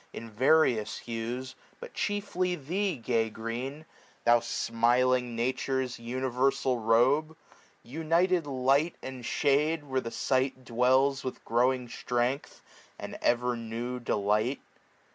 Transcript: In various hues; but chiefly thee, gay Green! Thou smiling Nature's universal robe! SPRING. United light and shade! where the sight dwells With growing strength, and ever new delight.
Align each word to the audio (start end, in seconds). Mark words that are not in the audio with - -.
In 0.13 0.31
various 0.31 0.97
hues; 0.97 1.53
but 1.79 1.93
chiefly 1.93 2.55
thee, 2.55 2.95
gay 2.95 3.29
Green! 3.29 3.85
Thou 4.25 4.39
smiling 4.39 5.35
Nature's 5.35 5.99
universal 5.99 6.79
robe! 6.79 7.35
SPRING. 7.83 7.93
United 8.01 8.47
light 8.47 8.95
and 9.03 9.23
shade! 9.23 9.83
where 9.83 10.01
the 10.01 10.09
sight 10.09 10.65
dwells 10.65 11.23
With 11.23 11.45
growing 11.45 11.87
strength, 11.87 12.63
and 12.97 13.15
ever 13.21 13.55
new 13.55 13.99
delight. 13.99 14.61